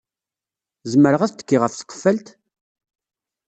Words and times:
Zemreɣ 0.91 1.21
ad 1.23 1.33
tekkiɣ 1.33 1.61
ɣef 1.63 1.73
tqeffalt? 1.75 2.27